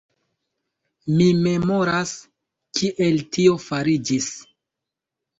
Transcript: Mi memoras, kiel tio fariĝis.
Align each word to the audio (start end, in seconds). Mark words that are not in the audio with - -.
Mi 1.17 1.25
memoras, 1.47 2.13
kiel 2.79 3.21
tio 3.37 3.53
fariĝis. 3.65 4.31